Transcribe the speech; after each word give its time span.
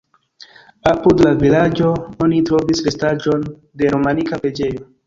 Apud 0.91 1.21
la 1.27 1.33
vilaĝo 1.45 1.91
oni 2.27 2.41
trovis 2.49 2.85
restaĵon 2.89 3.49
de 3.83 3.95
romanika 3.97 4.47
preĝejo. 4.47 4.93